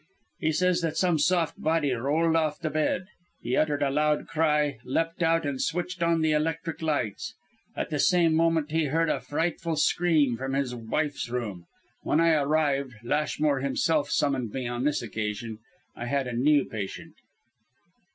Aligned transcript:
He 0.39 0.51
says 0.51 0.81
that 0.81 0.97
some 0.97 1.19
soft 1.19 1.61
body 1.61 1.91
rolled 1.91 2.35
off 2.35 2.57
the 2.59 2.71
bed. 2.71 3.05
He 3.39 3.55
uttered 3.55 3.83
a 3.83 3.91
loud 3.91 4.27
cry, 4.27 4.79
leapt 4.83 5.21
out 5.21 5.45
and 5.45 5.61
switched 5.61 6.01
on 6.01 6.21
the 6.21 6.31
electric 6.31 6.81
lights. 6.81 7.35
At 7.75 7.91
the 7.91 7.99
same 7.99 8.33
moment 8.33 8.71
he 8.71 8.85
heard 8.85 9.09
a 9.09 9.19
frightful 9.19 9.75
scream 9.75 10.37
from 10.37 10.53
his 10.53 10.73
wife's 10.73 11.29
room. 11.29 11.67
When 12.01 12.19
I 12.19 12.29
arrived 12.31 12.95
Lashmore 13.03 13.59
himself 13.59 14.09
summoned 14.09 14.51
me 14.51 14.65
on 14.67 14.85
this 14.85 15.03
occasion 15.03 15.59
I 15.95 16.07
had 16.07 16.25
a 16.25 16.33
new 16.33 16.65
patient." 16.65 17.13